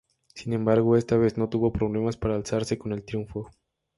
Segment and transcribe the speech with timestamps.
[0.33, 3.51] Sin embargo esta vez no tuvo problemas para alzarse con el triunfo.